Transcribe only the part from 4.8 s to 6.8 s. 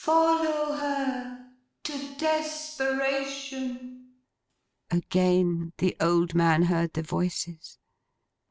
Again the old man